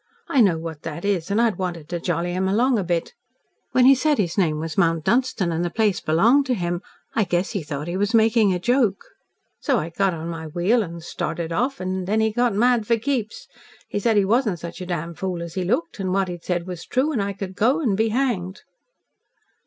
[0.27, 3.13] I know what that is, and I'd wanted to jolly him along a bit.
[3.71, 6.81] When he said his name was Mount Dunstan, and the place belonged to him,
[7.13, 9.05] I guessed he thought he was making a joke.
[9.59, 12.97] So I got on my wheel and started off, and then he got mad for
[12.97, 13.47] keeps.
[13.89, 16.65] He said he wasn't such a damned fool as he looked, and what he'd said
[16.65, 18.63] was true, and I could go and be hanged."